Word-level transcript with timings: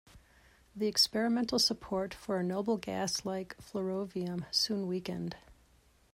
The 0.75 0.87
experimental 0.87 1.59
support 1.59 2.11
for 2.11 2.39
a 2.39 2.43
noble-gas-like 2.43 3.55
flerovium 3.59 4.45
soon 4.49 4.87
weakened. 4.87 5.35